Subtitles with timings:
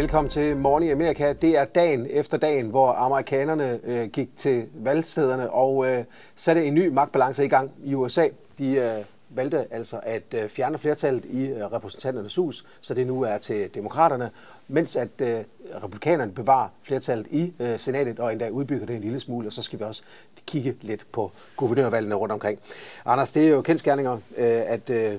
[0.00, 1.32] Velkommen til Morgen i Amerika.
[1.32, 6.04] Det er dagen efter dagen, hvor amerikanerne øh, gik til valgstederne og øh,
[6.36, 8.28] satte en ny magtbalance i gang i USA.
[8.58, 13.22] De øh, valgte altså at øh, fjerne flertallet i øh, repræsentanternes hus, så det nu
[13.22, 14.30] er til demokraterne,
[14.68, 15.40] mens at øh,
[15.82, 19.62] republikanerne bevarer flertallet i øh, senatet og endda udbygger det en lille smule, og så
[19.62, 20.02] skal vi også
[20.46, 22.58] kigge lidt på guvernørvalgene rundt omkring.
[23.04, 25.18] Anders, det er jo kendskærninger, øh, at øh,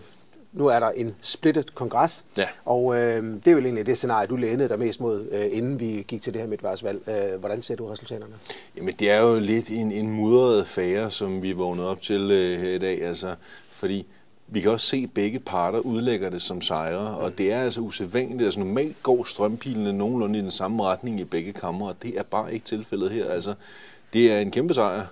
[0.54, 2.48] nu er der en splittet kongres, Ja.
[2.66, 5.80] og øh, det er jo egentlig det scenarie, du lænede dig mest mod, øh, inden
[5.80, 7.10] vi gik til det her midtvejsvalg.
[7.10, 8.34] Øh, hvordan ser du resultaterne?
[8.78, 12.60] Jamen, det er jo lidt en, en mudret affære, som vi vågnede op til øh,
[12.60, 13.36] her i dag, altså,
[13.70, 14.06] fordi
[14.48, 17.82] vi kan også se, at begge parter udlægger det som sejre, og det er altså
[17.82, 18.42] usædvanligt.
[18.42, 22.24] Altså normalt går strømpilene nogenlunde i den samme retning i begge kammer, og det er
[22.24, 23.30] bare ikke tilfældet her.
[23.30, 23.54] Altså,
[24.14, 25.06] det er en kæmpe sejr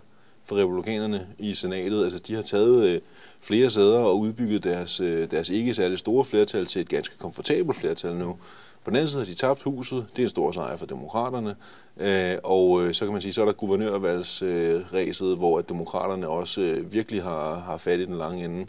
[0.45, 2.03] for republikanerne i senatet.
[2.03, 3.01] Altså, de har taget øh,
[3.41, 7.77] flere sæder og udbygget deres, øh, deres ikke særlig store flertal til et ganske komfortabelt
[7.77, 8.37] flertal nu.
[8.83, 10.05] På den anden side har de tabt huset.
[10.15, 11.55] Det er en stor sejr for demokraterne.
[11.97, 16.61] Øh, og øh, så kan man sige, så er der guvernørvalgsræset, hvor at demokraterne også
[16.61, 18.65] øh, virkelig har, har fat i den lange ende.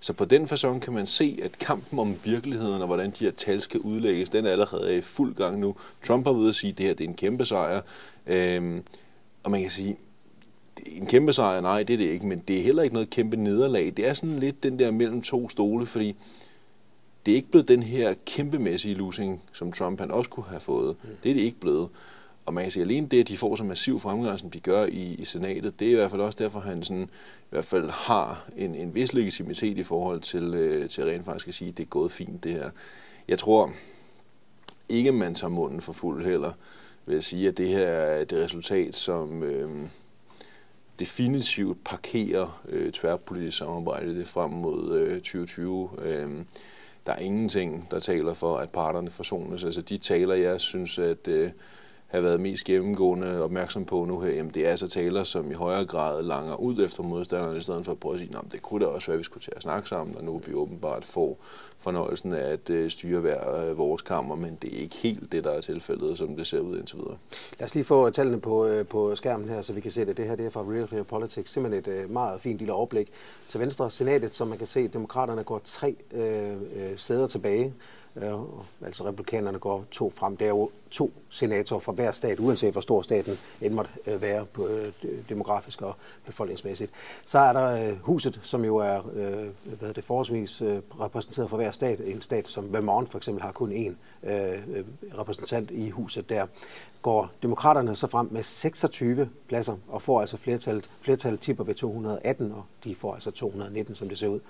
[0.00, 3.30] Så på den façon kan man se, at kampen om virkeligheden og hvordan de her
[3.30, 5.76] tal skal udlægges, den er allerede i fuld gang nu.
[6.02, 7.80] Trump har ved at sige, at det her det er en kæmpe sejr.
[8.26, 8.82] Øhm,
[9.44, 9.96] og man kan sige,
[10.86, 13.36] en kæmpe sejr, nej, det er det ikke, men det er heller ikke noget kæmpe
[13.36, 13.92] nederlag.
[13.96, 16.16] Det er sådan lidt den der mellem to stole, fordi
[17.26, 20.96] det er ikke blevet den her kæmpemæssige losing, som Trump han også kunne have fået.
[21.02, 21.08] Mm.
[21.22, 21.88] Det er det ikke blevet.
[22.46, 24.84] Og man kan sige, alene det, at de får så massiv fremgang, som de gør
[24.84, 27.64] i, i senatet, det er i hvert fald også derfor, at han sådan, i hvert
[27.64, 31.68] fald har en, en vis legitimitet i forhold til, øh, til rent faktisk at sige,
[31.68, 32.70] at det er gået fint det her.
[33.28, 33.72] Jeg tror
[34.88, 36.52] ikke, man tager munden for fuld heller
[37.06, 39.86] ved at sige, at det her er det resultat, som øh,
[40.98, 45.90] definitivt parkerer øh, tværpolitisk samarbejde det frem mod øh, 2020.
[46.02, 46.44] Øh,
[47.06, 49.64] der er ingenting, der taler for, at parterne forsones.
[49.64, 51.50] Altså de taler, jeg synes, at øh,
[52.14, 55.54] have været mest gennemgående opmærksom på nu her, jamen det er altså taler, som i
[55.54, 58.62] højere grad langer ud efter modstanderne, i stedet for at prøve at sige, at det
[58.62, 61.04] kunne da også være, at vi skulle til at snakke sammen, og nu vi åbenbart
[61.04, 61.38] får
[61.78, 65.44] fornøjelsen af at øh, styre hver øh, vores kammer, men det er ikke helt det,
[65.44, 67.16] der er tilfældet, som det ser ud indtil videre.
[67.58, 70.16] Lad os lige få øh, tallene på, på skærmen her, så vi kan se det.
[70.16, 71.52] Det her det er fra Real Clear Politics.
[71.52, 73.08] Simpelthen et meget fint lille overblik.
[73.48, 77.74] Til venstre senatet, som man kan se, demokraterne går tre øh, øh, sæder tilbage.
[78.16, 78.32] Øh,
[78.84, 80.36] altså republikanerne går to frem.
[80.36, 84.22] Der er jo to senatorer fra hver stat, uanset hvor stor staten end måtte øh,
[84.22, 84.86] være på, øh,
[85.28, 86.90] demografisk og befolkningsmæssigt.
[87.26, 89.48] Så er der øh, huset, som jo er øh,
[89.78, 92.00] hvad det, forholdsvis øh, repræsenteret for hver stat.
[92.00, 93.94] En stat som Vermont for eksempel har kun én
[94.30, 94.84] øh, øh
[95.18, 96.46] repræsentant i huset der.
[97.02, 102.52] Går demokraterne så frem med 26 pladser og får altså flertallet, flertallet tipper ved 218,
[102.52, 104.40] og de får altså 219, som det ser ud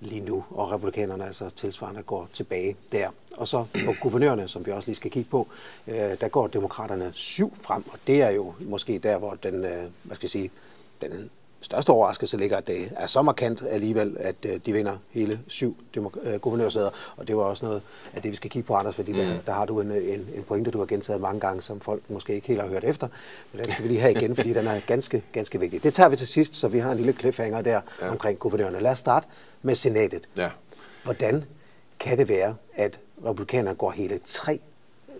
[0.00, 3.08] lige nu, og republikanerne altså tilsvarende går tilbage der.
[3.36, 5.48] Og så på guvernørerne, som vi også lige skal kigge på,
[5.86, 9.84] øh, der går demokraterne syv frem, og det er jo måske der, hvor den, øh,
[10.02, 10.50] hvad skal jeg sige,
[11.00, 15.40] den største overraskelse ligger, at det er så markant alligevel, at øh, de vinder hele
[15.46, 17.82] syv demok- øh, guvernørsæder, og det var også noget
[18.14, 19.18] af det, vi skal kigge på, Anders, fordi mm.
[19.18, 22.02] der, der har du en, en, en pointe, du har gentaget mange gange, som folk
[22.08, 23.08] måske ikke helt har hørt efter,
[23.52, 25.82] men den skal vi lige have igen, fordi den er ganske, ganske vigtig.
[25.82, 28.10] Det tager vi til sidst, så vi har en lille cliffhanger der ja.
[28.10, 28.80] omkring guvernørerne.
[28.80, 29.26] Lad os starte
[29.62, 30.28] med senatet.
[30.36, 30.50] Ja.
[31.04, 31.44] Hvordan
[31.98, 34.60] kan det være, at republikanerne går hele tre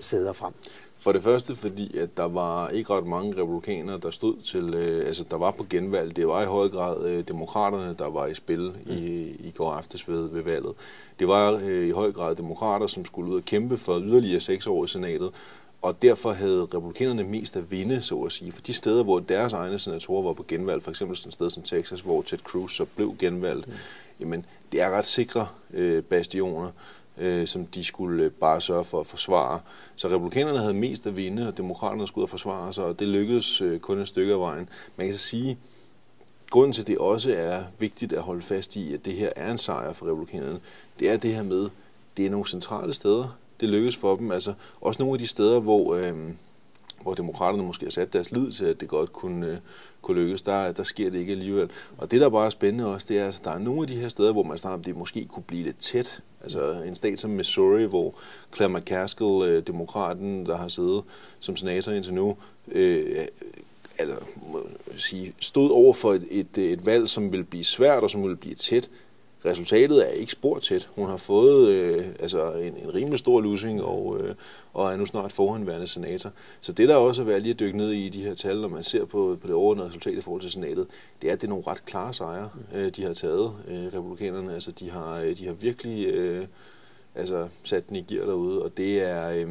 [0.00, 0.53] sæder frem?
[1.00, 5.06] For det første, fordi at der var ikke ret mange republikanere, der stod til, øh,
[5.06, 6.16] altså der var på genvalg.
[6.16, 8.92] Det var i høj grad øh, demokraterne, der var i spil mm.
[8.92, 10.75] i, i går aftes ved, ved valget.
[11.19, 14.66] Det var øh, i høj grad demokrater, som skulle ud og kæmpe for yderligere seks
[14.66, 15.31] år i senatet.
[15.82, 18.53] Og derfor havde republikanerne mest at vinde, så at sige.
[18.53, 21.50] For de steder, hvor deres egne senatorer var på genvalg, for eksempel sådan et sted
[21.50, 23.75] som Texas, hvor Ted Cruz så blev genvalgt, mm.
[24.20, 26.70] jamen det er ret sikre øh, bastioner
[27.20, 29.60] øh, som de skulle øh, bare sørge for at forsvare.
[29.96, 33.08] Så republikanerne havde mest at vinde, og demokraterne skulle ud og forsvare sig, og det
[33.08, 34.68] lykkedes øh, kun et stykke af vejen.
[34.96, 35.59] Man kan så sige,
[36.50, 39.50] grunden til, at det også er vigtigt at holde fast i, at det her er
[39.50, 40.60] en sejr for republikanerne,
[40.98, 41.68] det er det her med,
[42.16, 44.30] det er nogle centrale steder, det lykkedes for dem.
[44.30, 46.14] Altså også nogle af de steder, hvor, øh,
[47.03, 49.56] hvor demokraterne måske har sat deres lid til, at det godt kunne, øh,
[50.03, 51.71] kunne lykkes, der, der sker det ikke alligevel.
[51.98, 53.88] Og det, der bare er spændende også, det er, at altså, der er nogle af
[53.88, 56.22] de her steder, hvor man snakker om, det måske kunne blive lidt tæt.
[56.42, 58.14] Altså en stat som Missouri, hvor
[58.56, 61.02] Claire McCaskill, øh, demokraten, der har siddet
[61.40, 62.36] som senator indtil nu,
[62.72, 63.26] øh,
[63.98, 64.16] altså,
[64.52, 68.28] må sige, stod over for et, et, et valg, som vil blive svært og som
[68.28, 68.90] vil blive tæt.
[69.44, 70.90] Resultatet er ikke spor tæt.
[70.94, 74.34] Hun har fået øh, altså en, en rimelig stor losing og, øh,
[74.72, 76.32] og er nu snart forhåndværende senator.
[76.60, 78.68] Så det der også er værd lige at dykke ned i de her tal, når
[78.68, 80.86] man ser på, på det overordnede resultat i forhold til senatet,
[81.22, 84.54] det er, at det er nogle ret klare sejre, øh, de har taget, øh, republikanerne.
[84.54, 86.46] Altså de har, øh, de har virkelig øh,
[87.14, 89.30] altså, sat den i gear derude, og det er...
[89.30, 89.48] Øh,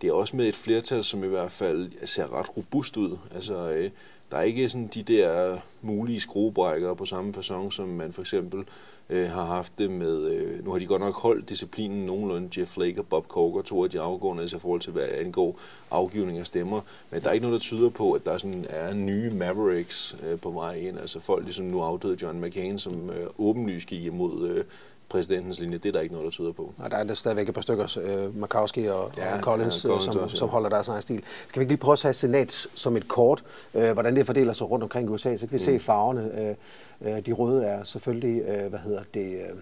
[0.00, 3.16] det er også med et flertal, som i hvert fald ser ret robust ud.
[3.34, 3.90] Altså, øh,
[4.30, 8.64] der er ikke sådan de der mulige skruebrækkere på samme façon, som man for eksempel
[9.10, 12.70] øh, har haft det med, øh, nu har de godt nok holdt disciplinen nogenlunde, Jeff
[12.70, 15.60] Flake og Bob Corker, to af de afgående, altså i forhold til, hvad angår
[15.90, 16.80] afgivning af stemmer.
[17.10, 20.40] Men der er ikke noget, der tyder på, at der sådan er nye Mavericks øh,
[20.40, 24.48] på vej ind, altså folk ligesom nu afdøde John McCain, som øh, åbenlyst gik imod
[24.48, 24.64] øh,
[25.10, 26.72] præsidentens linje, det er der ikke noget, der tyder på.
[26.78, 29.88] Og der er der stadigvæk et par stykker, uh, Markowski og, ja, og Collins, ja,
[29.88, 30.26] Collins som, også, ja.
[30.26, 31.22] som holder deres egen stil.
[31.48, 34.52] Skal vi ikke lige prøve at tage senat som et kort, uh, hvordan det fordeler
[34.52, 35.64] sig rundt omkring USA, så kan vi mm.
[35.64, 36.56] se farverne.
[37.00, 39.58] Uh, de røde er selvfølgelig, uh, hvad hedder det, uh,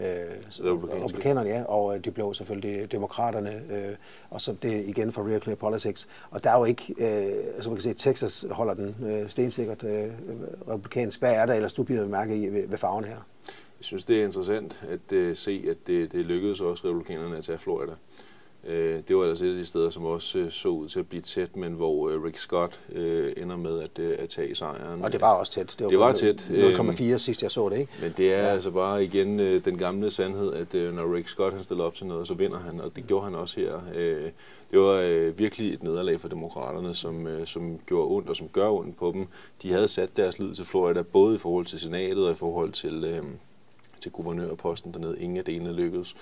[0.00, 3.94] republikanerne, ja, og de blå selvfølgelig demokraterne, øh,
[4.30, 6.08] og så det igen for Real Clear Politics.
[6.30, 9.84] Og der er jo ikke, øh, altså man kan se, Texas holder den øh, stensikkert
[9.84, 10.08] øh,
[10.68, 11.18] republikansk.
[11.18, 13.16] Hvad er der ellers, du bliver mærke i ved, ved farven her?
[13.78, 17.44] Jeg synes, det er interessant at uh, se, at det, det lykkedes også republikanerne at
[17.44, 17.92] tage Florida.
[18.68, 18.72] Uh,
[19.08, 21.22] det var altså et af de steder, som også uh, så ud til at blive
[21.22, 22.98] tæt, men hvor uh, Rick Scott uh,
[23.36, 25.02] ender med at, uh, at tage sejren.
[25.02, 25.74] Og det var også tæt.
[25.78, 26.50] Det var, det var tæt.
[26.50, 27.92] 0,4 sidst jeg så det, ikke?
[28.02, 28.44] Men det er ja.
[28.44, 31.94] altså bare igen uh, den gamle sandhed, at uh, når Rick Scott han stiller op
[31.94, 33.74] til noget, så vinder han, og det gjorde han også her.
[33.76, 34.30] Uh,
[34.70, 38.48] det var uh, virkelig et nederlag for demokraterne, som, uh, som gjorde ondt og som
[38.48, 39.26] gør ondt på dem.
[39.62, 42.72] De havde sat deres lid til Florida, både i forhold til senatet og i forhold
[42.72, 43.18] til...
[43.20, 43.26] Uh,
[44.00, 45.20] til guvernørposten dernede.
[45.20, 46.16] Ingen af delene lykkedes.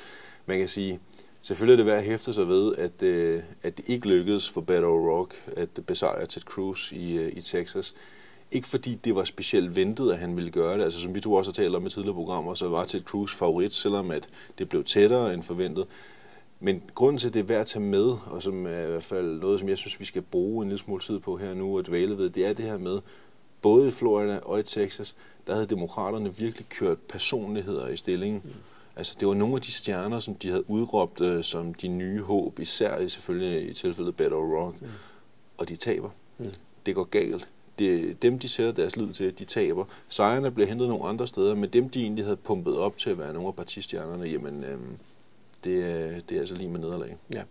[0.47, 1.01] Man kan sige,
[1.43, 4.61] selvfølgelig er det værd at hæfte sig ved, at, øh, at det ikke lykkedes for
[4.61, 7.95] Battle Rock at besejre Ted Cruz i, øh, i Texas.
[8.51, 10.85] Ikke fordi det var specielt ventet, at han ville gøre det.
[10.85, 13.35] Altså som vi to også har talt om i tidligere programmer, så var Ted Cruz
[13.35, 14.29] favorit, selvom at
[14.59, 15.87] det blev tættere end forventet.
[16.61, 19.03] Men grunden til, at det er værd at tage med, og som er i hvert
[19.03, 21.79] fald noget, som jeg synes, vi skal bruge en lille smule tid på her nu
[21.79, 23.01] og dvæle ved, det er det her med,
[23.65, 25.17] både i Florida og i Texas,
[25.47, 28.41] der havde demokraterne virkelig kørt personligheder i stillingen.
[28.45, 28.51] Mm.
[28.97, 32.21] Altså, det var nogle af de stjerner, som de havde udråbt øh, som de nye
[32.21, 34.81] håb, især i selvfølgelig i tilfældet Beto Rock.
[34.81, 34.87] Mm.
[35.59, 36.11] Og de taber.
[36.39, 36.47] Mm.
[36.87, 37.49] Det går galt.
[37.79, 39.85] Det, dem, de sætter deres lid til, de taber.
[40.09, 43.19] Sejrene bliver hentet nogle andre steder, men dem, de egentlig havde pumpet op til at
[43.19, 44.79] være nogle af partistjernerne, jamen, øh,
[45.65, 47.17] det, det er altså lige med nederlag.
[47.35, 47.43] Ja.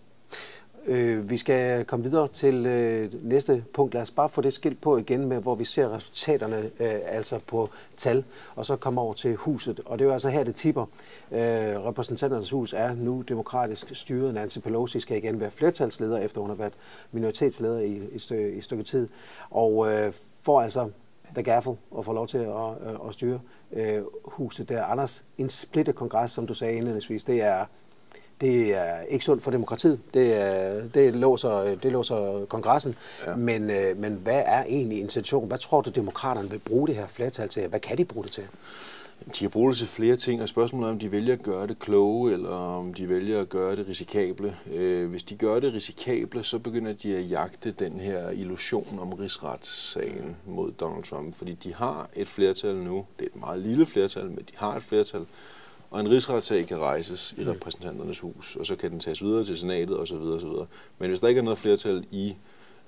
[0.86, 3.94] Øh, vi skal komme videre til øh, næste punkt.
[3.94, 7.40] Lad os bare få det skilt på igen med, hvor vi ser resultaterne, øh, altså
[7.48, 8.24] på tal,
[8.56, 9.80] og så komme over til huset.
[9.86, 10.86] Og det er jo altså her, det tipper.
[11.32, 11.40] Øh,
[11.86, 14.34] repræsentanternes hus er nu demokratisk styret.
[14.34, 16.74] Nancy Pelosi skal igen være flertalsleder, efter hun har været
[17.12, 19.08] minoritetsleder i, i, stykke, i stykke tid.
[19.50, 20.90] Og øh, får altså
[21.34, 23.40] the gaffel og får lov til at, øh, at styre
[23.74, 24.84] øh, huset der.
[24.84, 27.66] Anders, en splittet kongres, som du sagde indledningsvis, det er
[28.44, 30.00] det er ikke sundt for demokratiet.
[30.14, 32.96] Det, er, det, låser, det låser kongressen.
[33.26, 33.36] Ja.
[33.36, 35.48] Men, øh, men hvad er egentlig intentionen?
[35.48, 37.68] Hvad tror du, demokraterne vil bruge det her flertal til?
[37.68, 38.44] Hvad kan de bruge det til?
[39.26, 41.68] De kan bruge det til flere ting, og spørgsmålet er, om de vælger at gøre
[41.68, 44.56] det kloge, eller om de vælger at gøre det risikable.
[44.74, 49.14] Øh, hvis de gør det risikable, så begynder de at jagte den her illusion om
[49.14, 53.06] rigsretssagen mod Donald Trump, fordi de har et flertal nu.
[53.20, 55.26] Det er et meget lille flertal, men de har et flertal
[55.94, 59.58] og en rigsretssag kan rejses i repræsentanternes hus, og så kan den tages videre til
[59.58, 60.16] senatet osv.
[60.16, 60.48] osv.
[61.00, 62.36] Men hvis der ikke er noget flertal i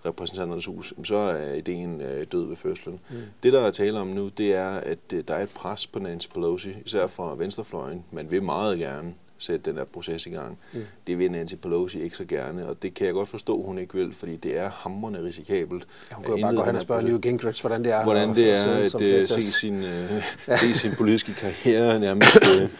[0.06, 3.00] repræsentanternes hus, så er ideen øh, død ved fødslen.
[3.10, 3.16] Mm.
[3.44, 6.00] Det, der er tale om nu, det er, at øh, der er et pres på
[6.00, 8.06] Nancy Pelosi, især fra venstrefløjen.
[8.12, 10.58] Man vil meget gerne sætte den der proces i gang.
[10.74, 10.86] Mm.
[11.08, 13.94] Det vil Nancy Pelosi ikke så gerne, og det kan jeg godt forstå, hun ikke
[13.94, 15.88] vil, fordi det er hammerende risikabelt.
[16.12, 18.04] Ja, hun kan jo bare gå hen og spørge Newt Gingrich, hvordan det er.
[18.04, 19.84] Hvordan det er at uh, se sin, uh,
[20.48, 20.74] ja.
[20.74, 22.38] sin politiske karriere nærmest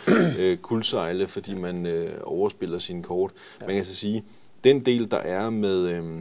[0.08, 1.92] uh, uh, kuldsejle, fordi man uh,
[2.24, 3.32] overspiller sine kort.
[3.62, 3.66] Ja.
[3.66, 4.24] Man kan så sige,
[4.64, 6.20] den del, der er med, uh,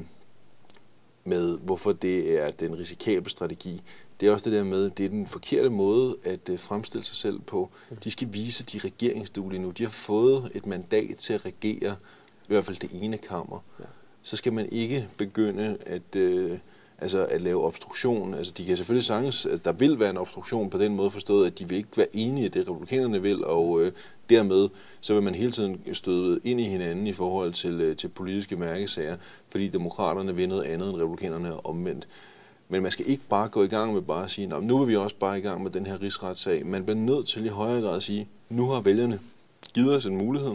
[1.24, 3.82] med hvorfor det er den risikable strategi,
[4.21, 7.16] det er også det der med, det er den forkerte måde at uh, fremstille sig
[7.16, 7.71] selv på.
[8.04, 9.71] De skal vise, de regeringsduelige nu.
[9.71, 11.97] De har fået et mandat til at regere,
[12.42, 13.64] i hvert fald det ene kammer.
[13.80, 13.85] Ja.
[14.23, 16.59] Så skal man ikke begynde at, uh,
[16.99, 18.35] altså at lave obstruktion.
[18.35, 21.47] Altså de kan selvfølgelig sagtens, at der vil være en obstruktion på den måde forstået,
[21.47, 23.87] at de vil ikke være enige i det, republikanerne vil, og uh,
[24.30, 24.68] dermed
[25.00, 28.56] så vil man hele tiden støde ind i hinanden i forhold til, uh, til politiske
[28.56, 29.16] mærkesager,
[29.49, 32.09] fordi demokraterne vil noget andet end republikanerne omvendt.
[32.68, 34.97] Men man skal ikke bare gå i gang med bare at sige, nu er vi
[34.97, 36.66] også bare i gang med den her rigsretssag.
[36.66, 39.21] Man bliver nødt til i højere grad at sige, nu har vælgerne
[39.75, 40.50] givet os en mulighed.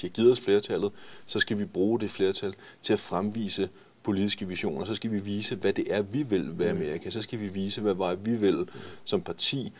[0.00, 0.92] De har givet os flertallet.
[1.26, 3.68] Så skal vi bruge det flertal til at fremvise
[4.02, 4.84] politiske visioner.
[4.84, 7.10] Så skal vi vise, hvad det er, vi vil ved Amerika.
[7.10, 8.68] Så skal vi vise, hvad vej vi vil
[9.04, 9.72] som parti,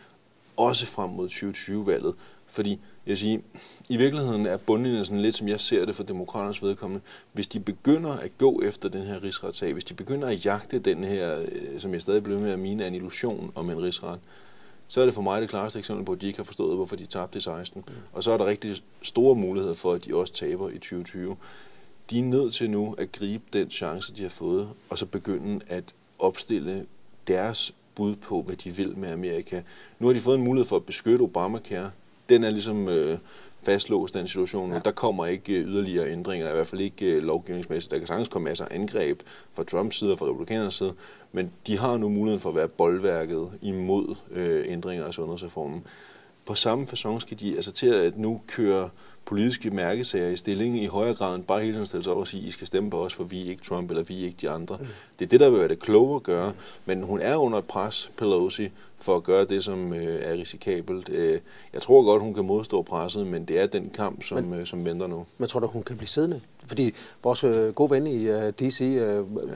[0.57, 2.15] også frem mod 2020-valget.
[2.53, 3.39] Fordi jeg siger,
[3.89, 7.03] i virkeligheden er bundlinjen sådan lidt, som jeg ser det for demokraternes vedkommende.
[7.31, 11.03] Hvis de begynder at gå efter den her rigsretssag, hvis de begynder at jagte den
[11.03, 14.19] her, øh, som jeg stadig bliver med at mine, en illusion om en rigsret,
[14.87, 16.95] så er det for mig det klareste eksempel på, at de ikke har forstået, hvorfor
[16.95, 17.83] de tabte i 16.
[17.87, 17.93] Mm.
[18.11, 21.35] Og så er der rigtig store muligheder for, at de også taber i 2020.
[22.09, 25.59] de er nødt til nu at gribe den chance, de har fået, og så begynde
[25.67, 26.85] at opstille
[27.27, 29.61] deres bud på, hvad de vil med Amerika.
[29.99, 31.91] Nu har de fået en mulighed for at beskytte Obamacare.
[32.29, 33.17] Den er ligesom øh,
[33.63, 34.75] fastlåst, den situation nu.
[34.75, 34.81] Ja.
[34.85, 37.91] Der kommer ikke øh, yderligere ændringer, i hvert fald ikke øh, lovgivningsmæssigt.
[37.91, 39.21] Der kan sagtens komme masser af angreb
[39.53, 40.93] fra Trumps side og fra republikanernes side,
[41.31, 45.83] men de har nu muligheden for at være boldværket imod øh, ændringer af sundhedsreformen.
[46.45, 48.89] På samme façon skal de altså til at nu køre
[49.25, 52.27] politiske mærkesager i stillingen i højere grad end bare hele tiden stille sig over og
[52.27, 54.37] sige, I skal stemme på os, for vi er ikke Trump, eller vi er ikke
[54.41, 54.77] de andre.
[54.79, 54.87] Mm.
[55.19, 56.53] Det er det, der vil være det kloge at gøre,
[56.85, 58.69] men hun er under et pres, Pelosi,
[59.03, 61.09] for at gøre det, som øh, er risikabelt.
[61.09, 61.39] Øh,
[61.73, 64.65] jeg tror godt, hun kan modstå presset, men det er den kamp, som, men, øh,
[64.65, 65.25] som venter nu.
[65.37, 66.41] Men tror du, hun kan blive siddende?
[66.67, 66.93] Fordi
[67.23, 68.77] vores øh, gode ven i uh, DC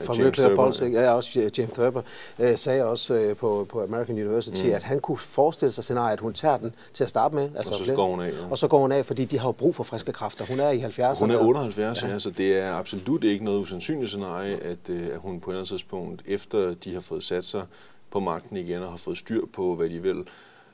[0.00, 2.02] fra ja, Nuclear Politics, ja, også uh, James Thurber,
[2.38, 4.72] uh, sagde også uh, på, på American University, mm.
[4.72, 7.50] at han kunne forestille sig scenariet, at hun tager den til at starte med.
[7.56, 8.28] Altså, og så går hun af.
[8.28, 8.50] Ja.
[8.50, 10.44] Og så går hun af, fordi de har jo brug for friske kræfter.
[10.44, 11.20] Hun er i 70'erne.
[11.20, 12.08] Hun er 78, ja.
[12.08, 15.54] ja, så det er absolut ikke noget usandsynligt scenarie, at, uh, at hun på et
[15.54, 17.62] eller andet tidspunkt, efter de har fået sat sig
[18.10, 20.24] på magten igen og har fået styr på, hvad de vil,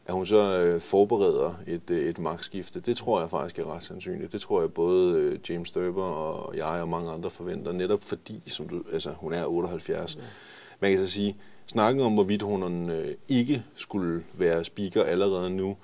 [0.07, 2.81] at hun så øh, forbereder et, øh, et magtskifte.
[2.81, 4.33] Det tror jeg faktisk er ret sandsynligt.
[4.33, 8.43] Det tror jeg både øh, James Sturber og jeg og mange andre forventer, netop fordi
[8.47, 10.17] som du, altså, hun er 78.
[10.17, 10.21] Ja.
[10.81, 11.37] Man kan så sige,
[11.67, 15.77] snakken om, hvorvidt hun øh, ikke skulle være speaker allerede nu,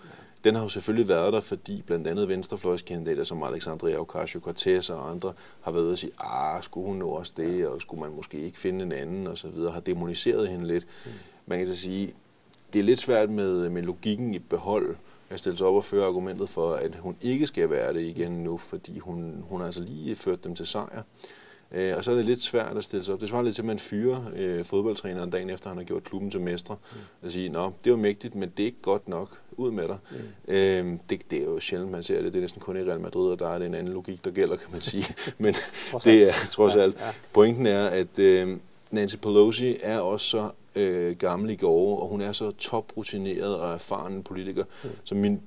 [0.44, 5.32] den har jo selvfølgelig været der, fordi blandt andet venstrefløjskandidater som Alexandria Ocasio-Cortez og andre
[5.60, 8.58] har været at sige, ah, skulle hun nu også det, og skulle man måske ikke
[8.58, 10.86] finde en anden, og så videre, har demoniseret hende lidt.
[11.04, 11.10] Mm.
[11.46, 12.14] Man kan så sige,
[12.72, 14.96] det er lidt svært med, med logikken i behold
[15.30, 18.32] at stille sig op og føre argumentet for, at hun ikke skal være det igen
[18.32, 21.02] nu, fordi hun, hun har altså lige ført dem til sejr.
[21.72, 23.20] Øh, og så er det lidt svært at stille sig op.
[23.20, 26.30] Det svarer lidt til, at man fyrer øh, fodboldtræneren dagen efter, han har gjort klubben
[26.30, 26.76] til mestre.
[26.92, 26.98] Mm.
[27.22, 29.38] Og sige, nå, det var mægtigt, men det er ikke godt nok.
[29.52, 29.98] Ud med dig.
[30.10, 30.54] Mm.
[30.54, 32.32] Øh, det, det er jo sjældent, man ser det.
[32.32, 34.30] Det er næsten kun i Real Madrid, og der er det en anden logik, der
[34.30, 35.04] gælder, kan man sige.
[35.38, 35.54] men
[36.04, 36.96] det er trods alt.
[36.98, 37.12] Ja, ja.
[37.32, 38.56] Pointen er, at øh,
[38.90, 43.74] Nancy Pelosi er også så øh, gammel i går, og hun er så toprutineret og
[43.74, 44.64] erfaren politiker.
[44.84, 44.90] Mm.
[45.04, 45.40] Så min,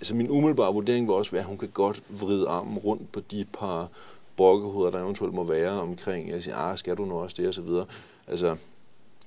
[0.00, 3.20] altså min umiddelbare vurdering vil også være, at hun kan godt vride armen rundt på
[3.20, 3.88] de par
[4.36, 7.54] brokkehoveder, der eventuelt må være omkring, jeg siger, ah, skal du nu også det, og
[7.54, 7.86] så videre.
[8.26, 8.56] Altså,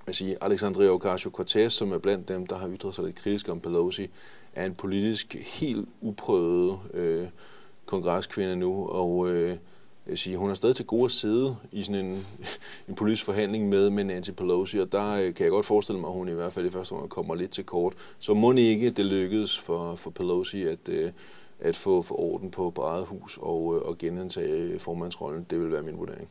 [0.08, 3.60] jeg siger, Alexandria Ocasio-Cortez, som er blandt dem, der har ytret sig lidt kritisk om
[3.60, 4.10] Pelosi,
[4.54, 7.28] er en politisk helt uprøvet øh,
[7.86, 9.58] kongreskvinde nu, og øh,
[10.08, 12.28] jeg siger, hun er stadig til gode at sidde i sådan en,
[12.90, 16.08] en politisk forhandling med, med Nancy Pelosi, og der øh, kan jeg godt forestille mig,
[16.08, 17.94] at hun i hvert fald i første omgang kommer lidt til kort.
[18.20, 21.12] Så må ikke det lykkedes for, for Pelosi at, øh,
[21.60, 25.46] at få, få orden på, på eget hus og, øh, og genindtage formandsrollen.
[25.50, 26.30] Det vil være min vurdering.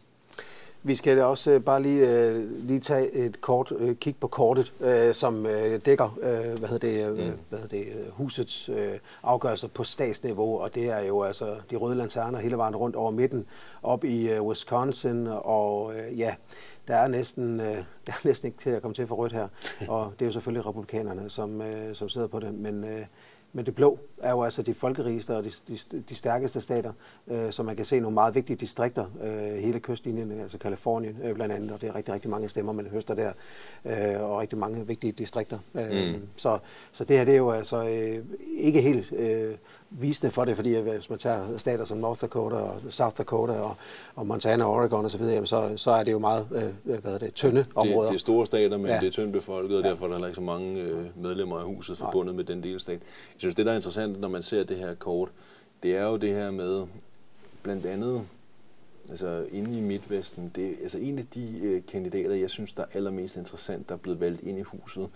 [0.85, 4.73] Vi skal også øh, bare lige, øh, lige tage et kort øh, kig på kortet,
[4.81, 7.39] øh, som øh, dækker øh, hvad hedder det, øh, mm.
[7.49, 11.77] hvad hedder det, øh, husets øh, afgørelser på statsniveau, og det er jo altså de
[11.77, 13.47] røde lanterner hele vejen rundt over midten,
[13.83, 16.35] op i øh, Wisconsin, og øh, ja,
[16.89, 17.67] der er næsten, øh,
[18.07, 19.49] der er næsten ikke til at komme til for rødt her,
[19.89, 23.05] og det er jo selvfølgelig republikanerne, som, øh, som sidder på det, men øh,
[23.53, 26.93] men det blå er jo altså de folkerigeste og de, de, de stærkeste stater,
[27.29, 31.35] øh, så man kan se nogle meget vigtige distrikter, øh, hele kystlinjen, altså Kalifornien øh,
[31.35, 33.33] blandt andet, og det er rigtig, rigtig mange stemmer, man høster der,
[33.85, 35.59] øh, og rigtig mange vigtige distrikter.
[35.75, 36.29] Øh, mm.
[36.37, 36.59] så,
[36.93, 38.25] så det her det er jo altså øh,
[38.57, 39.55] ikke helt øh,
[39.91, 43.77] visende for det, fordi hvis man tager stater som North Dakota og South Dakota og,
[44.15, 47.19] og Montana og Oregon osv., så, så, så er det jo meget øh, hvad er
[47.19, 48.01] det, tynde områder.
[48.01, 48.99] Det, det er store stater, men ja.
[49.01, 49.91] det er tyndt befolket, og ja.
[49.91, 52.37] derfor er der heller ikke så mange øh, medlemmer af huset forbundet Nej.
[52.37, 52.93] med den delstat.
[52.93, 53.01] Jeg
[53.37, 55.29] synes, det der er interessant, når man ser det her kort,
[55.83, 56.87] det er jo det her med
[57.63, 58.23] blandt andet
[59.11, 62.83] altså inde i Midtvesten, det er altså en af de øh, kandidater, jeg synes, der
[62.83, 65.09] er allermest interessant, der er blevet valgt ind i huset,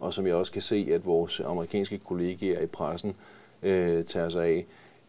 [0.00, 3.14] og som jeg også kan se, at vores amerikanske kollegaer i pressen
[3.62, 4.66] øh, tager sig af,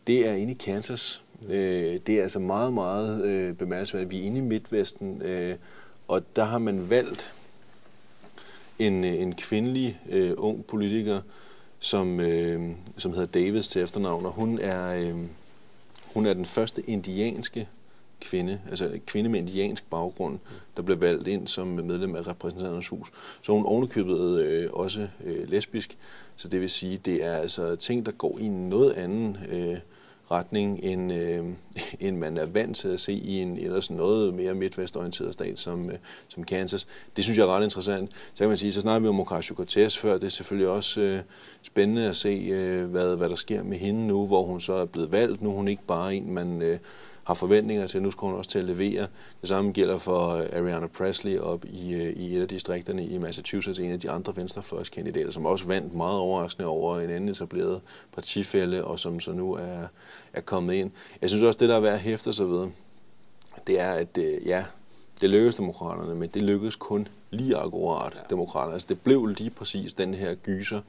[0.07, 1.24] det er inde i Kansas.
[1.50, 4.12] Øh, det er altså meget, meget øh, bemærkelsesværdigt.
[4.12, 5.55] Vi er inde i Midtvesten, øh,
[6.07, 7.33] og der har man valgt
[8.79, 11.21] en, øh, en kvindelig øh, ung politiker,
[11.83, 15.15] som, øh, som hedder Davis til efternavn, og hun er, øh,
[16.13, 17.67] hun er den første indianske
[18.21, 20.39] kvinde, altså kvinde med indiansk baggrund,
[20.77, 23.11] der blev valgt ind som medlem af repræsentanternes hus.
[23.41, 25.97] Så hun ovenikøbet øh, også øh, lesbisk,
[26.35, 29.77] så det vil sige, det er altså ting, der går i en noget anden øh,
[30.31, 31.45] retning, end, øh,
[32.07, 35.89] end man er vant til at se i en ellers noget mere midtvestorienteret stat som,
[35.89, 35.97] øh,
[36.27, 36.88] som Kansas.
[37.15, 38.11] Det synes jeg er ret interessant.
[38.13, 41.19] Så kan man sige, så snakker vi om Ocasio-Cortez før, det er selvfølgelig også øh,
[41.61, 44.85] spændende at se, øh, hvad, hvad der sker med hende nu, hvor hun så er
[44.85, 45.41] blevet valgt.
[45.41, 46.61] Nu er hun ikke bare en, man...
[46.61, 46.79] Øh,
[47.23, 49.07] har forventninger til, at nu skal hun også til at levere.
[49.41, 53.17] Det samme gælder for øh, Ariana Presley op i, øh, i et af distrikterne i
[53.17, 57.81] Massachusetts, en af de andre venstrefløjskandidater, som også vandt meget overraskende over en anden etableret
[58.13, 59.87] partifælde, og som så nu er,
[60.33, 60.91] er kommet ind.
[61.21, 62.67] Jeg synes også, det der er værd at hæfte sig ved,
[63.67, 64.65] det er, at øh, ja,
[65.21, 68.19] det lykkedes demokraterne, men det lykkedes kun lige akkurat ja.
[68.29, 68.73] demokraterne.
[68.73, 70.81] Altså det blev lige præcis den her gyser,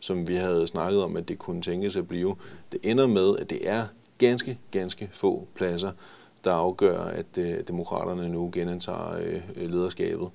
[0.00, 2.36] som vi havde snakket om, at det kunne tænkes at blive.
[2.72, 3.86] Det ender med, at det er
[4.20, 5.92] ganske, ganske få pladser,
[6.44, 9.18] der afgør, at øh, demokraterne nu genantager
[9.56, 10.28] øh, lederskabet.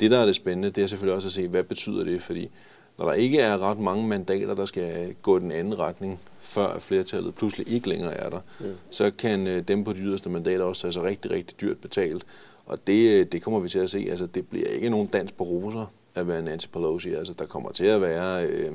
[0.00, 2.50] Det, der er det spændende, det er selvfølgelig også at se, hvad betyder det, fordi
[2.98, 7.34] når der ikke er ret mange mandater, der skal gå den anden retning, før flertallet
[7.34, 8.66] pludselig ikke længere er der, mm.
[8.90, 12.26] så kan øh, dem på de yderste mandater også tage sig rigtig, rigtig dyrt betalt.
[12.66, 14.06] Og det, øh, det kommer vi til at se.
[14.10, 17.14] Altså, det bliver ikke nogen dans på roser at være Nancy Pelosi.
[17.14, 18.72] Altså, der kommer til at være øh,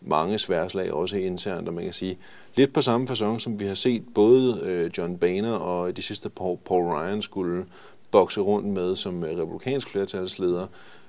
[0.00, 2.18] mange sværslag, også internt, og man kan sige,
[2.56, 6.28] lidt på samme façon, som vi har set både øh, John Boehner og de sidste
[6.28, 7.64] Paul, Paul Ryan skulle
[8.10, 10.66] bokse rundt med som øh, republikansk flertalsleder,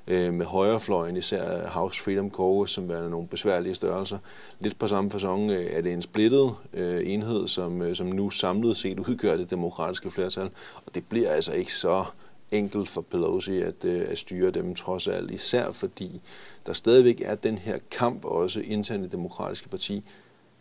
[0.08, 4.18] øh, med højrefløjen, især House Freedom Caucus, som er nogle besværlige størrelser.
[4.60, 8.30] Lidt på samme façon øh, er det en splittet øh, enhed, som, øh, som nu
[8.30, 10.50] samlet set udgør det demokratiske flertal,
[10.86, 12.06] og det bliver altså ikke så
[12.52, 16.22] enkelt for Pelosi at, øh, at styre dem trods alt, især fordi
[16.66, 20.04] der stadigvæk er den her kamp også internt i det demokratiske parti.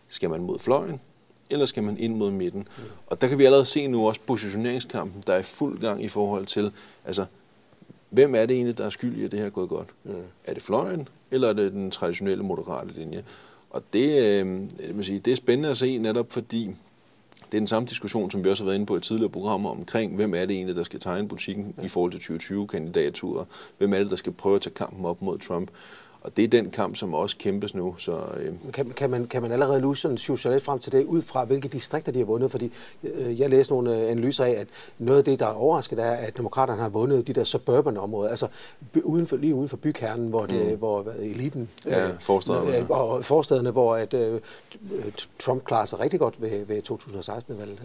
[0.09, 1.00] Skal man mod fløjen,
[1.50, 2.61] eller skal man ind mod midten?
[2.61, 2.85] Mm.
[3.06, 6.09] Og der kan vi allerede se nu også positioneringskampen, der er i fuld gang i
[6.09, 6.73] forhold til,
[7.04, 7.25] altså
[8.11, 9.88] hvem er det egentlig, der er skyld i, at det her er gået godt?
[10.04, 10.12] Mm.
[10.44, 13.25] Er det fløjen, eller er det den traditionelle moderate linje?
[13.70, 14.47] Og det, øh,
[14.78, 16.75] det, vil sige, det er spændende at se netop, fordi
[17.52, 19.71] det er den samme diskussion, som vi også har været inde på i tidligere programmer
[19.71, 21.83] omkring, hvem er det egentlig, der skal tegne butikken ja.
[21.83, 23.45] i forhold til 2020-kandidaturer?
[23.78, 25.71] Hvem er det, der skal prøve at tage kampen op mod Trump?
[26.21, 27.95] Og det er den kamp, som også kæmpes nu.
[27.99, 28.53] Så, øh.
[28.73, 30.19] kan, kan, man, kan man allerede nu sådan
[30.53, 32.50] lidt frem til det, ud fra hvilke distrikter de har vundet?
[32.50, 32.73] Fordi
[33.05, 34.67] øh, jeg læste nogle øh, analyser af, at
[34.99, 38.31] noget af det, der er overrasket, er, at demokraterne har vundet de der suburban områder,
[38.31, 38.49] altså
[39.05, 40.79] uden for, lige uden for bykernen, hvor, det, mm.
[40.79, 41.69] hvor eliten...
[41.87, 42.77] Ja, øh, forstederne.
[42.77, 44.41] Øh, og forstederne, hvor at, øh,
[45.39, 47.78] Trump klarer sig rigtig godt ved, ved 2016-valget.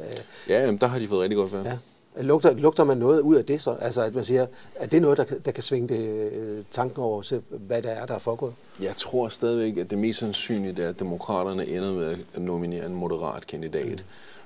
[0.50, 1.66] Ja, jamen, der har de fået rigtig godt færd.
[1.66, 1.78] Ja.
[2.22, 3.72] Lugter, lugter man noget ud af det så?
[3.72, 7.04] Altså at man siger, at det er noget, der, der kan svinge det, øh, tanken
[7.04, 8.54] over, til, hvad der er, der er foregået?
[8.82, 12.96] Jeg tror stadigvæk, at det mest sandsynlige er, at demokraterne ender med at nominere en
[12.96, 13.86] moderat kandidat.
[13.86, 13.98] Mm.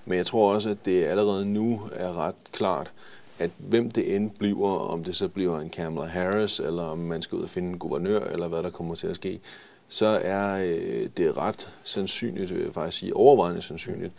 [0.06, 2.92] Men jeg tror også, at det allerede nu er ret klart,
[3.40, 7.22] at hvem det end bliver, om det så bliver en Kamala Harris, eller om man
[7.22, 9.40] skal ud og finde en guvernør, eller hvad der kommer til at ske,
[9.88, 14.14] så er øh, det ret sandsynligt, vil jeg faktisk sige overvejende sandsynligt,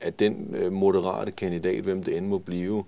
[0.00, 2.84] at den øh, moderate kandidat, hvem det end må blive,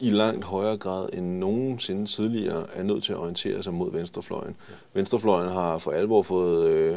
[0.00, 4.56] i langt højere grad end nogensinde tidligere er nødt til at orientere sig mod venstrefløjen.
[4.94, 6.96] Venstrefløjen har for alvor fået øh,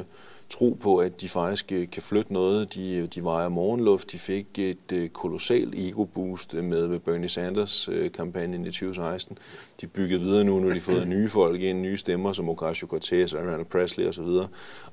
[0.49, 2.73] tro på, at de faktisk øh, kan flytte noget.
[2.73, 4.11] De, de vejer morgenluft.
[4.11, 9.37] De fik et øh, kolossalt ego-boost med Bernie Sanders-kampagnen i 2016.
[9.81, 13.63] De byggede videre nu, har de fået nye folk ind, nye stemmer som Ocasio-Cortez, Ariana
[13.63, 14.27] Presley osv.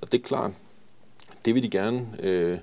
[0.00, 0.50] Og det er klart,
[1.44, 2.06] det vil de gerne...
[2.22, 2.58] Øh,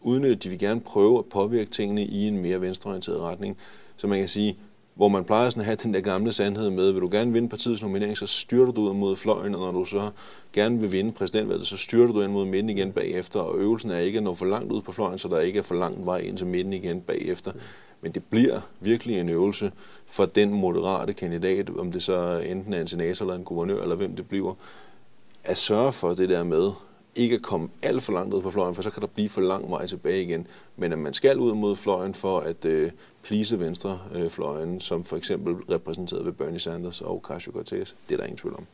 [0.00, 3.56] udnytte, de vil gerne prøve at påvirke tingene i en mere venstreorienteret retning.
[3.96, 4.56] Så man kan sige,
[4.94, 7.48] hvor man plejer sådan at have den der gamle sandhed med, vil du gerne vinde
[7.48, 10.10] partiets nominering, så styrter du ud mod fløjen, og når du så
[10.52, 13.98] gerne vil vinde præsidentvalget, så styrter du ind mod midten igen bagefter, og øvelsen er
[13.98, 16.18] ikke at nå for langt ud på fløjen, så der ikke er for langt vej
[16.18, 17.52] ind til midten igen bagefter.
[18.00, 19.72] Men det bliver virkelig en øvelse
[20.06, 23.96] for den moderate kandidat, om det så enten er en senator eller en guvernør, eller
[23.96, 24.54] hvem det bliver,
[25.44, 26.70] at sørge for det der med,
[27.16, 29.40] ikke at komme alt for langt ud på fløjen, for så kan der blive for
[29.40, 30.46] lang vej tilbage igen.
[30.76, 32.90] Men at man skal ud mod fløjen for at øh,
[33.22, 38.24] plise venstrefløjen, øh, som for eksempel repræsenteret ved Bernie Sanders og Ocasio-Cortez, det er der
[38.24, 38.66] ingen tvivl om.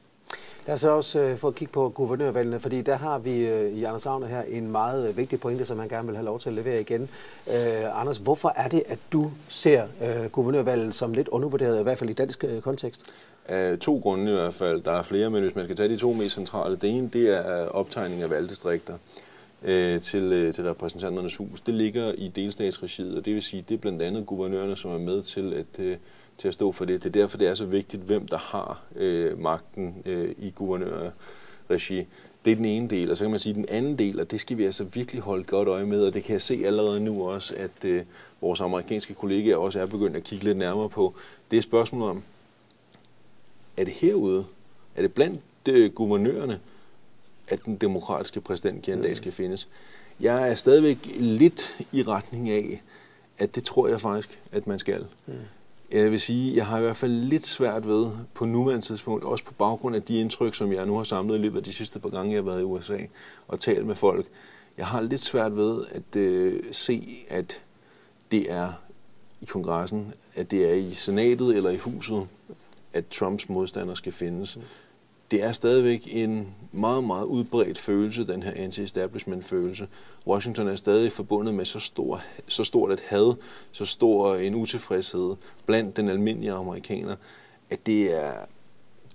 [0.66, 3.84] Lad os også øh, få at kigge på guvernørvalgene, fordi der har vi øh, i
[3.84, 6.48] Anders Agner her en meget øh, vigtig pointe, som han gerne vil have lov til
[6.48, 7.02] at levere igen.
[7.48, 11.98] Øh, Anders, hvorfor er det, at du ser øh, guvernørvalget som lidt undervurderet, i hvert
[11.98, 13.02] fald i dansk øh, kontekst?
[13.48, 14.82] Af to grunde i hvert fald.
[14.82, 16.76] Der er flere, men hvis man skal tage de to mest centrale.
[16.76, 18.94] Det ene, det er øh, optegning af valgdistrikter
[19.62, 21.60] øh, til, øh, til repræsentanternes hus.
[21.60, 24.98] Det ligger i delstatsregiet, og det vil sige, det er blandt andet guvernørerne, som er
[24.98, 25.96] med til at, øh,
[26.38, 27.02] til at stå for det.
[27.02, 32.06] Det er derfor, det er så vigtigt, hvem der har øh, magten øh, i guvernørregi.
[32.44, 34.30] Det er den ene del, og så kan man sige, at den anden del, og
[34.30, 37.00] det skal vi altså virkelig holde godt øje med, og det kan jeg se allerede
[37.00, 38.02] nu også, at øh,
[38.40, 41.14] vores amerikanske kollegaer også er begyndt at kigge lidt nærmere på.
[41.50, 42.22] Det er spørgsmålet om,
[43.76, 44.44] er det herude,
[44.96, 46.60] er det blandt øh, guvernørerne,
[47.48, 49.16] at den demokratiske præsidentkandidat mm.
[49.16, 49.68] skal findes?
[50.20, 52.82] Jeg er stadigvæk lidt i retning af,
[53.38, 55.06] at det tror jeg faktisk, at man skal.
[55.26, 55.34] Mm.
[55.92, 59.44] Jeg vil sige, jeg har i hvert fald lidt svært ved på nuværende tidspunkt, også
[59.44, 62.00] på baggrund af de indtryk, som jeg nu har samlet i løbet af de sidste
[62.00, 62.98] par gange, jeg har været i USA
[63.48, 64.26] og talt med folk.
[64.78, 67.62] Jeg har lidt svært ved at øh, se, at
[68.30, 68.72] det er
[69.40, 72.28] i kongressen, at det er i senatet eller i huset,
[72.92, 74.56] at Trumps modstander skal findes.
[74.56, 74.62] Mm
[75.30, 79.88] det er stadigvæk en meget, meget udbredt følelse, den her anti-establishment-følelse.
[80.26, 83.34] Washington er stadig forbundet med så, stor, så stort et had,
[83.72, 85.36] så stor en utilfredshed
[85.66, 87.16] blandt den almindelige amerikaner,
[87.70, 88.32] at det er,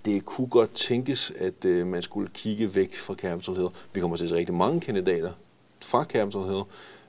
[0.04, 3.68] det kunne godt tænkes, at øh, man skulle kigge væk fra Capitol Hill.
[3.94, 5.32] Vi kommer til at se rigtig mange kandidater
[5.80, 6.62] fra Capitol Hill,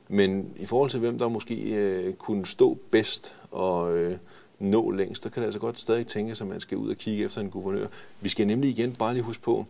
[0.07, 4.17] men i forhold til hvem der måske øh, kunne stå bedst og øh,
[4.59, 7.25] nå længst, så kan det altså godt stadig tænkes, at man skal ud og kigge
[7.25, 7.87] efter en guvernør.
[8.21, 9.65] Vi skal nemlig igen bare lige huske på,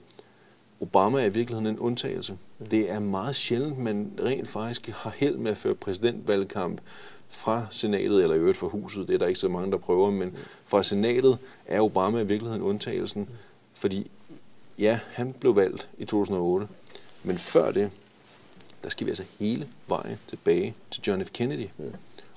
[0.81, 2.37] Obama er i virkeligheden en undtagelse.
[2.59, 2.65] Mm.
[2.65, 6.81] Det er meget sjældent, man rent faktisk har held med at føre præsidentvalgkamp
[7.29, 10.11] fra senatet, eller i øvrigt fra huset, det er der ikke så mange, der prøver,
[10.11, 10.35] men mm.
[10.65, 13.35] fra senatet er Obama i virkeligheden undtagelsen, mm.
[13.73, 14.11] fordi
[14.79, 16.67] ja, han blev valgt i 2008,
[17.23, 17.91] men før det,
[18.83, 21.31] der skal vi altså hele vejen tilbage til John F.
[21.31, 21.67] Kennedy.
[21.77, 21.93] Mm.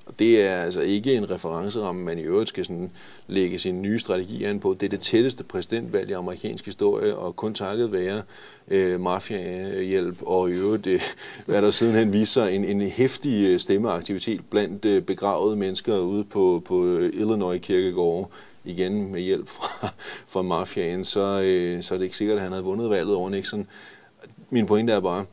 [0.07, 2.91] Og det er altså ikke en referenceramme, man i øvrigt skal sådan
[3.27, 4.77] lægge sin nye strategi an på.
[4.81, 8.23] Det er det tætteste præsidentvalg i amerikansk historie, og kun takket være
[8.69, 11.01] øh, mafiahjælp, og i øvrigt, øh,
[11.47, 16.63] hvad der sidenhen viser en, en hæftig øh, stemmeaktivitet blandt øh, begravede mennesker ude på,
[16.65, 18.29] på øh, Illinois kirkegårde,
[18.65, 19.89] igen med hjælp fra,
[20.29, 23.31] fra mafiaen, så, øh, så er det ikke sikkert, at han havde vundet valget over
[23.31, 23.67] Nixon.
[24.51, 25.25] Min pointe er bare,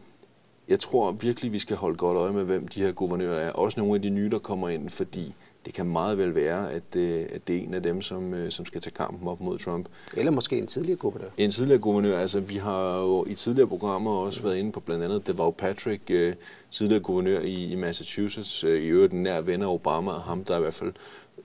[0.68, 3.52] jeg tror virkelig, vi skal holde godt øje med, hvem de her guvernører er.
[3.52, 5.34] Også nogle af de nye, der kommer ind, fordi
[5.66, 8.52] det kan meget vel være, at det, at det er en af dem, som, øh,
[8.52, 9.86] som skal tage kampen op mod Trump.
[10.18, 11.28] Eller måske en tidligere guvernør.
[11.38, 12.18] En tidligere guvernør.
[12.18, 16.02] Altså, vi har jo i tidligere programmer også været inde på blandt andet Deval Patrick,
[16.10, 16.34] øh,
[16.72, 20.58] tidligere guvernør i, i Massachusetts, øh, i øvrigt nær ven af Obama, og ham, der
[20.58, 20.94] i hvert fald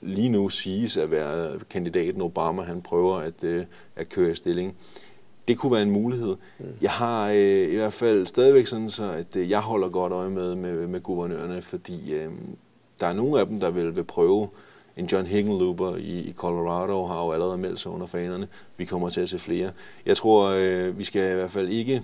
[0.00, 3.44] lige nu siges at være kandidaten Obama, han prøver at,
[3.96, 4.76] at køre i stilling
[5.48, 6.36] det kunne være en mulighed.
[6.58, 6.66] Mm.
[6.82, 10.30] Jeg har øh, i hvert fald stadigvæk sådan så, at øh, jeg holder godt øje
[10.30, 12.32] med, med, med guvernørerne, fordi øh,
[13.00, 14.48] der er nogle af dem, der vil, vil prøve
[14.96, 18.48] en John Hickenlooper i, i Colorado har jo allerede meldt sig under fanerne.
[18.76, 19.70] Vi kommer til at se flere.
[20.06, 22.02] Jeg tror, øh, vi skal i hvert fald ikke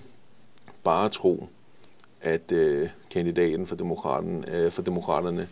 [0.85, 1.49] bare tro,
[2.21, 5.49] at øh, kandidaten for, demokraten, øh, for demokraterne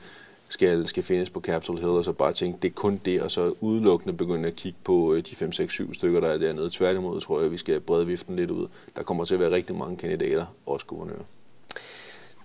[0.52, 3.30] skal, skal findes på Capitol Hill, og så bare tænke, det er kun det, og
[3.30, 6.70] så udelukkende begynde at kigge på øh, de 5, 6, 7 stykker, der er dernede.
[6.70, 8.66] Tværtimod tror jeg, at vi skal brede viften lidt ud.
[8.96, 11.24] Der kommer til at være rigtig mange kandidater, også guvernører.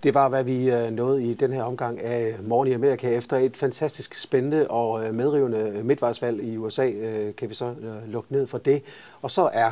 [0.02, 3.10] Det var, hvad vi øh, nåede i den her omgang af Morgen i Amerika.
[3.10, 7.74] Efter et fantastisk spændende og øh, medrivende midtvejsvalg i USA, øh, kan vi så
[8.06, 8.82] lukke ned for det.
[9.22, 9.70] Og så er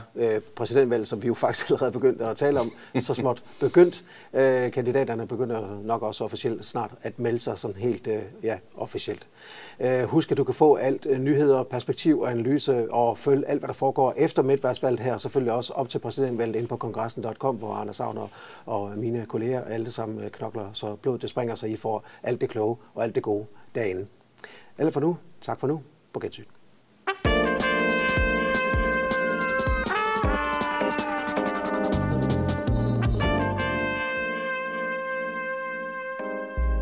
[0.56, 4.04] præsidentvalget, som vi jo faktisk allerede begyndt at tale om, så småt begyndt.
[4.72, 8.08] Kandidaterne begynder nok også officielt snart at melde sig sådan helt
[8.42, 9.26] ja, officielt.
[10.04, 13.74] Husk, at du kan få alt nyheder, perspektiv og analyse og følge alt, hvad der
[13.74, 17.96] foregår efter midtvejsvalget her, og selvfølgelig også op til præsidentvalget inde på kongressen.com, hvor Anders
[17.96, 18.28] Savner
[18.66, 22.40] og mine kolleger alle sammen som knokler, så blodet det springer, så I får alt
[22.40, 24.06] det kloge og alt det gode derinde.
[24.78, 25.16] Alle for nu.
[25.40, 25.82] Tak for nu.
[26.12, 26.55] På gensyn.